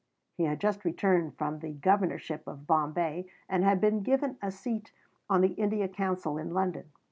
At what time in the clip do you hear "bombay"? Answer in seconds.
2.65-3.27